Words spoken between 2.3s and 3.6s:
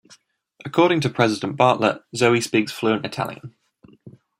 speaks fluent Italian.